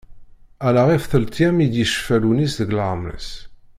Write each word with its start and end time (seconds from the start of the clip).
Ala 0.67 0.81
ɣef 0.89 1.03
telt-yyam 1.11 1.57
i 1.65 1.67
yecfa 1.69 2.15
Lewnis 2.21 2.53
deg 2.59 2.69
leɛmer-is. 2.77 3.29